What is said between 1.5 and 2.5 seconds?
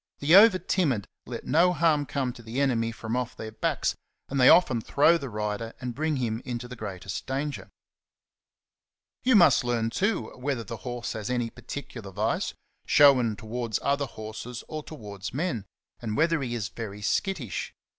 harm come to